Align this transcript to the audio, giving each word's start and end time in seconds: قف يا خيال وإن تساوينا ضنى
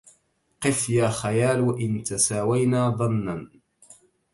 قف 0.61 0.89
يا 0.89 1.09
خيال 1.09 1.61
وإن 1.61 2.03
تساوينا 2.03 2.89
ضنى 2.89 3.47